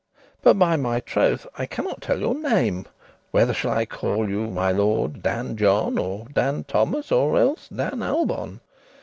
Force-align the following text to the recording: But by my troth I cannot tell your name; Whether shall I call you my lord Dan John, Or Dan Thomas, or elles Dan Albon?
But 0.41 0.55
by 0.57 0.77
my 0.77 0.99
troth 0.99 1.45
I 1.59 1.67
cannot 1.67 2.01
tell 2.01 2.19
your 2.19 2.33
name; 2.33 2.87
Whether 3.29 3.53
shall 3.53 3.73
I 3.73 3.85
call 3.85 4.27
you 4.27 4.47
my 4.49 4.71
lord 4.71 5.21
Dan 5.21 5.55
John, 5.57 5.99
Or 5.99 6.25
Dan 6.33 6.63
Thomas, 6.63 7.11
or 7.11 7.37
elles 7.37 7.69
Dan 7.71 7.99
Albon? 8.01 8.61